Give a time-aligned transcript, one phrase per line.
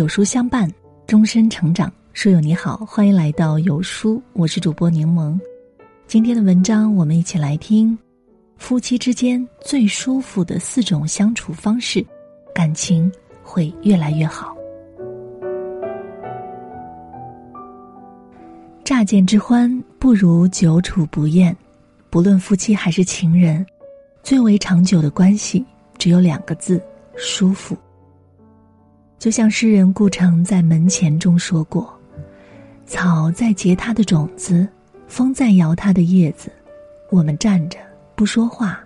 [0.00, 0.66] 有书相伴，
[1.06, 1.92] 终身成长。
[2.14, 5.38] 书友你好，欢迎来到有书，我是主播柠檬。
[6.06, 7.98] 今天的文章，我们一起来听：
[8.56, 12.02] 夫妻之间最舒服的四种相处方式，
[12.54, 13.12] 感情
[13.42, 14.56] 会越来越好。
[18.82, 21.54] 乍见之欢，不如久处不厌。
[22.08, 23.66] 不论夫妻还是情人，
[24.22, 25.62] 最为长久的关系
[25.98, 26.82] 只有两个字：
[27.16, 27.76] 舒服。
[29.20, 31.92] 就像诗人顾城在《门前》中说过
[32.86, 34.66] ：“草在结它的种子，
[35.06, 36.50] 风在摇它的叶子，
[37.10, 37.78] 我们站着
[38.16, 38.80] 不说话，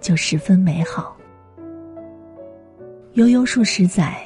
[0.00, 1.16] 就十分美好。”
[3.14, 4.20] 悠悠数十载，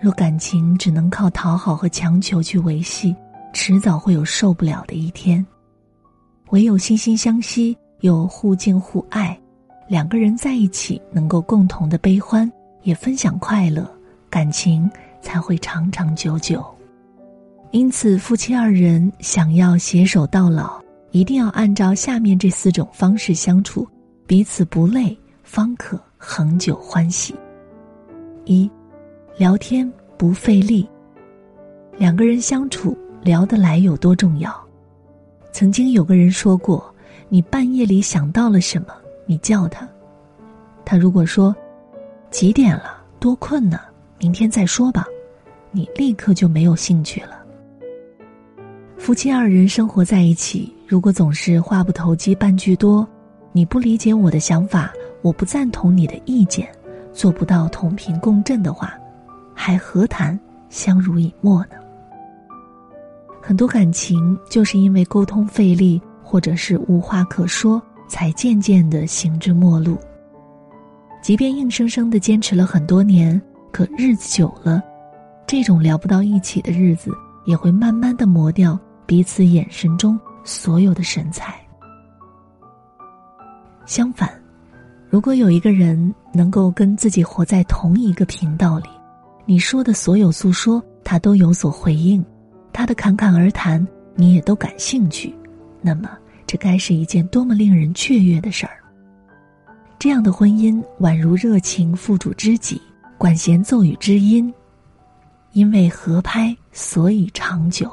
[0.00, 3.16] 若感情只能靠讨好和强求去维系，
[3.52, 5.44] 迟早会有受不了的一天。
[6.50, 9.36] 唯有惺惺相惜，又互敬互爱，
[9.88, 12.48] 两个人在一起能够共同的悲欢，
[12.84, 13.90] 也分享快乐。
[14.34, 14.90] 感情
[15.22, 16.60] 才会长长久久，
[17.70, 20.82] 因此夫妻二人想要携手到老，
[21.12, 23.86] 一定要按照下面这四种方式相处，
[24.26, 27.32] 彼此不累，方可恒久欢喜。
[28.44, 28.68] 一，
[29.38, 30.84] 聊天不费力。
[31.96, 34.52] 两个人相处聊得来有多重要？
[35.52, 36.92] 曾经有个人说过
[37.30, 38.88] ：“你半夜里想到了什么，
[39.26, 39.88] 你叫他，
[40.84, 41.54] 他如果说
[42.32, 43.78] 几点了，多困呢？”
[44.18, 45.06] 明天再说吧，
[45.70, 47.44] 你立刻就没有兴趣了。
[48.96, 53.06] 夫妻二人生活在一起，如果总是话不投机半句多，
[53.52, 56.66] 你不理解我的想法，我不赞同你的意见，
[57.12, 58.94] 做不到同频共振的话，
[59.54, 60.38] 还何谈
[60.70, 61.76] 相濡以沫呢？
[63.42, 69.98] 很多感情就是因为沟通费力，或者是无话可说，才渐渐的行至末路。
[71.20, 73.38] 即便硬生生的坚持了很多年。
[73.74, 74.80] 可日子久了，
[75.48, 77.10] 这种聊不到一起的日子，
[77.44, 81.56] 也会慢慢的磨掉彼此眼神中所有的神采。
[83.84, 84.30] 相反，
[85.10, 88.88] 如果有一个人能够跟自己活在同一个频道里，
[89.44, 92.24] 你说的所有诉说，他都有所回应，
[92.72, 93.84] 他的侃侃而谈，
[94.14, 95.34] 你也都感兴趣，
[95.82, 98.78] 那么这该是一件多么令人雀跃的事儿！
[99.98, 102.80] 这样的婚姻宛如热情付诸知己。
[103.16, 104.52] 管弦奏与知音，
[105.52, 107.90] 因为合拍，所以长久。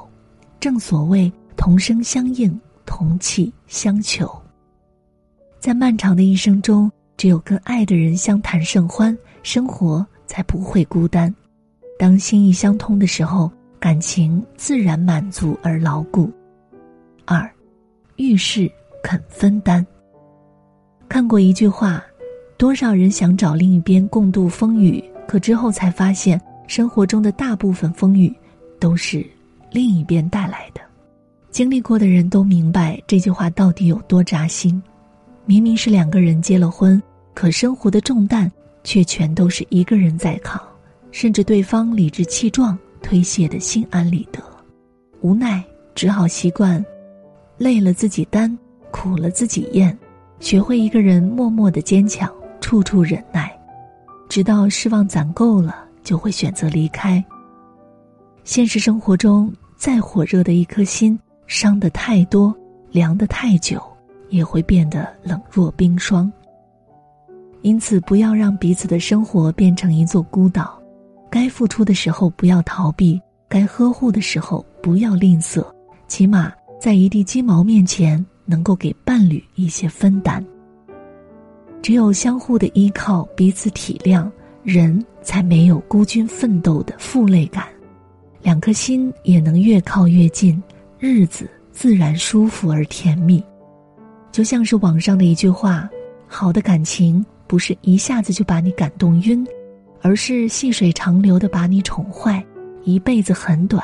[0.59, 4.29] 正所谓同声相应，同气相求。
[5.59, 11.33] 在漫长的一生中，只有跟爱的人相谈甚欢，生活才不会孤单。
[11.97, 16.31] 当心意相通的时候，感情自然满足而牢固。
[17.25, 17.49] 二，
[18.17, 18.69] 遇事
[19.03, 19.85] 肯分担。
[21.07, 22.03] 看过一句话：
[22.57, 25.03] 多少人想找另一边共度风雨。
[25.31, 26.37] 可之后才发现，
[26.67, 28.35] 生活中的大部分风雨，
[28.81, 29.25] 都是
[29.71, 30.81] 另一边带来的。
[31.51, 34.83] 经历过的人都明白这句话到底有多扎心。
[35.45, 37.01] 明明是两个人结了婚，
[37.33, 38.51] 可生活的重担
[38.83, 40.61] 却全都是一个人在扛，
[41.11, 44.43] 甚至对方理直气壮推卸的心安理得，
[45.21, 45.63] 无奈
[45.95, 46.85] 只好习惯，
[47.57, 48.53] 累了自己担，
[48.91, 49.97] 苦了自己咽，
[50.41, 53.57] 学会一个人默默的坚强，处处忍耐。
[54.31, 57.21] 直到失望攒够了，就会选择离开。
[58.45, 62.55] 现实生活中，再火热的一颗心，伤得太多，
[62.91, 63.83] 凉得太久，
[64.29, 66.31] 也会变得冷若冰霜。
[67.61, 70.81] 因此，不要让彼此的生活变成一座孤岛。
[71.29, 75.61] 该付出的时候不要逃避，该呵护的时候不要吝啬，
[76.07, 80.41] 起码在一地鸡毛面前，能够给伴侣一些分担。
[81.81, 84.29] 只有相互的依靠，彼此体谅，
[84.63, 87.65] 人才没有孤军奋斗的负累感，
[88.43, 90.61] 两颗心也能越靠越近，
[90.99, 93.43] 日子自然舒服而甜蜜。
[94.31, 95.89] 就像是网上的一句话
[96.27, 99.45] ：“好的感情不是一下子就把你感动晕，
[100.01, 102.43] 而是细水长流的把你宠坏。
[102.83, 103.83] 一辈子很短，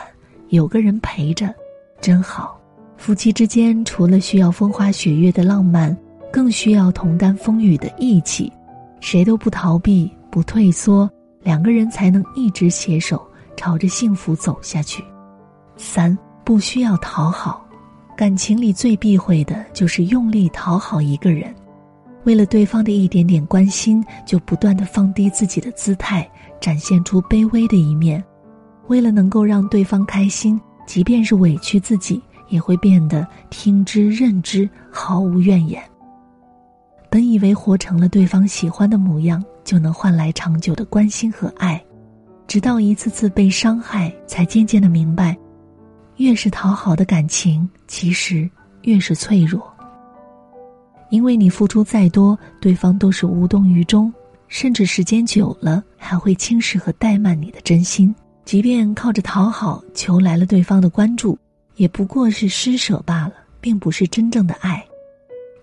[0.49, 1.53] 有个人陪着，
[1.99, 2.59] 真好。
[2.95, 5.95] 夫妻之间除了需要风花雪月的浪漫。”
[6.31, 8.51] 更需要同担风雨的义气，
[8.99, 11.09] 谁都不逃避、不退缩，
[11.41, 13.25] 两个人才能一直携手
[13.55, 15.03] 朝着幸福走下去。
[15.77, 17.65] 三不需要讨好，
[18.15, 21.53] 感情里最避讳的就是用力讨好一个人，
[22.23, 26.29] 为了对方的一点点关心，就不断的放低自己的姿态，
[26.59, 28.23] 展现出卑微的一面，
[28.87, 35.81] 为了能够让对方开心，即便是委屈自己，也会变得听之任之，毫无怨言。
[37.09, 41.83] 本以为活成了对方喜欢的模样，就能换来长久的关心和爱，
[42.47, 45.37] 直到一次次被伤害，才渐渐的明白，
[46.17, 48.49] 越是讨好的感情，其实
[48.83, 49.73] 越是脆弱。
[51.09, 54.13] 因为你付出再多，对方都是无动于衷，
[54.49, 58.13] 甚至时间久了还会轻视和怠慢你的真心。
[58.43, 61.37] 即便靠着讨好求来了对方的关注，
[61.75, 64.86] 也不过是施舍罢了，并不是真正的爱。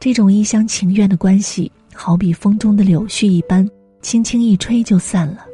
[0.05, 3.67] 这种一厢情愿的关系，好比风中的柳絮一般，
[4.03, 5.47] 轻轻一吹就散了，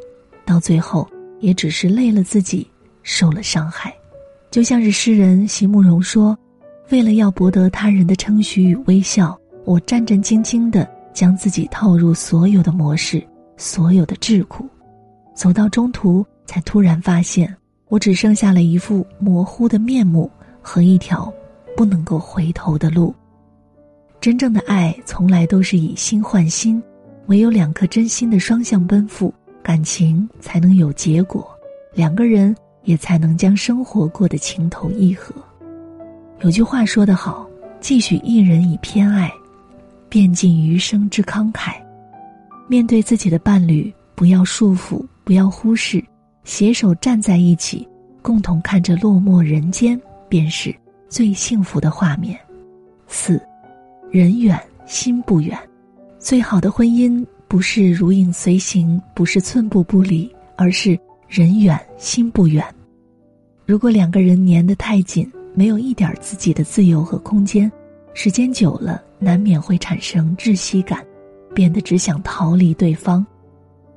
[0.45, 1.09] 到最后
[1.39, 2.69] 也只是累了自己，
[3.05, 3.95] 受了伤害。
[4.51, 6.37] 就像是诗人席慕容说
[6.91, 13.25] ：“为了要博得他人的称许与微笑。”我战战兢兢的将自己套入所有的模式，
[13.57, 14.69] 所有的桎梏，
[15.33, 17.57] 走到中途，才突然发现，
[17.87, 20.29] 我只剩下了一副模糊的面目
[20.61, 21.33] 和一条
[21.77, 23.15] 不能够回头的路。
[24.21, 26.83] 真正的爱从来都是以心换心，
[27.27, 29.33] 唯有两颗真心的双向奔赴，
[29.63, 31.49] 感情才能有结果，
[31.95, 35.35] 两个人也才能将生活过得情投意合。
[36.43, 37.49] 有句话说得好
[37.81, 39.33] ：“继许一人以偏爱。”
[40.11, 41.75] 便尽余生之慷慨，
[42.67, 46.05] 面对自己的伴侣，不要束缚，不要忽视，
[46.43, 47.89] 携手站在一起，
[48.21, 50.75] 共同看着落寞人间，便是
[51.09, 52.37] 最幸福的画面。
[53.07, 53.41] 四，
[54.11, 55.57] 人远心不远，
[56.19, 60.99] 最好的婚姻不是如影随形，不是寸步不离，而是
[61.29, 62.65] 人远心不远。
[63.65, 67.71] 如果两个人粘得太紧，没有一点自己的自由和空间。
[68.13, 71.07] 时间久了，难免会产生窒息感，
[71.55, 73.25] 变得只想逃离对方。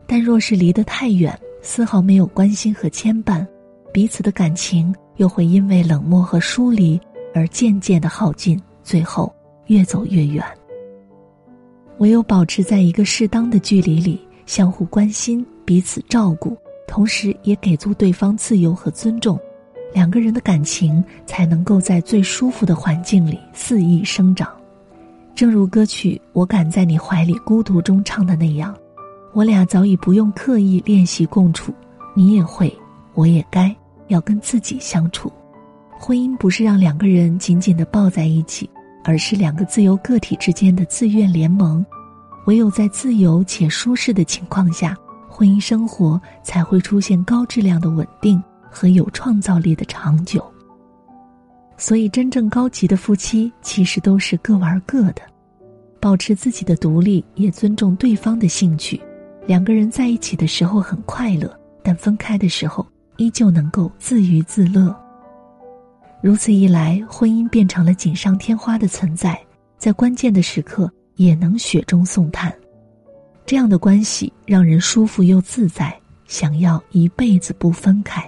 [0.06, 3.44] 但若是离得太远，丝毫没有关心和牵绊，
[3.92, 7.02] 彼此的感情又会因为冷漠和疏离
[7.34, 9.34] 而渐渐的耗尽，最后
[9.68, 10.44] 越走越远。
[12.00, 16.58] 唯有保持在一个适当的距离里，相互关心、彼此照顾，
[16.88, 19.40] 同时也给足对方自由和尊重。
[19.94, 24.50] 两个人的感情才能够在最舒服的环境里肆意生长，
[25.36, 28.76] 正如歌曲《我敢在你怀里孤独》中唱的那样，
[29.34, 31.72] 我俩早已不用刻意练习共处，
[32.16, 32.76] 你也会，
[33.14, 33.74] 我也该
[34.08, 35.32] 要跟自己相处。
[36.00, 38.68] 婚姻不是让两个人紧紧的抱在一起，
[39.04, 41.86] 而是两个自由个体之间的自愿联盟。
[42.46, 44.96] 唯有在自由且舒适的情况下，
[45.30, 48.42] 婚姻生活才会出现高质量的稳定。
[48.76, 50.44] 和有创造力的长久。
[51.78, 55.22] 所以，真正高级的夫妻其实都是各玩各的，
[56.00, 59.00] 保持自己的独立，也尊重对方的兴趣。
[59.46, 62.84] 两个人在一起的时候很快乐，但分开的时候
[63.18, 64.96] 依旧能够自娱自乐。
[66.24, 69.38] 如此一来，婚姻变成了锦上添花的存在，
[69.78, 72.50] 在关键的时刻也能雪中送炭。
[73.46, 75.94] 这样的关系让人舒服又自在，
[76.26, 78.24] 想要一辈子不分开。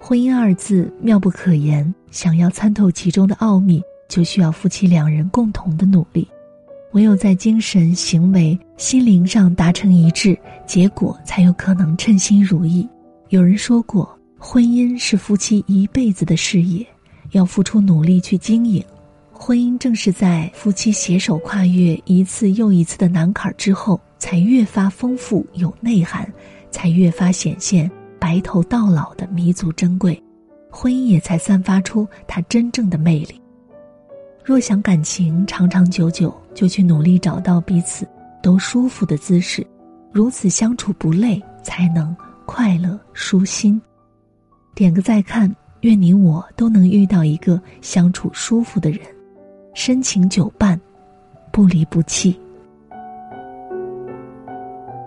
[0.00, 6.26] 婚姻二字妙不可言，想要参透其中的奥秘，就需要夫妻两人共同的努力。
[6.90, 12.88] 唯有在精神、行为、心灵上达成一致，结果才有可能称心如意。
[13.28, 16.86] 有人说过，婚姻是夫妻一辈子的事业，
[17.32, 18.82] 要付出努力去经营。
[19.32, 26.32] 婚姻正是在夫妻携手跨越一次又一次的难坎之后，才越发丰富有内涵，
[26.70, 27.90] 才越发显现。
[28.20, 30.20] 白头到老的弥足珍贵，
[30.70, 33.40] 婚姻也才散发出它真正的魅力。
[34.44, 38.06] 若想感情长长久久，就去努力找到彼此
[38.42, 39.66] 都舒服的姿势，
[40.12, 43.80] 如此相处不累，才能快乐舒心。
[44.78, 49.00] 点个再看，愿你我都能遇到一个相处舒服的人，
[49.74, 50.80] 深情久伴，
[51.50, 52.38] 不离不弃。